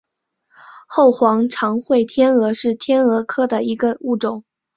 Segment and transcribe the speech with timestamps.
[0.87, 4.43] 后黄长喙天蛾是天蛾科的一个物种。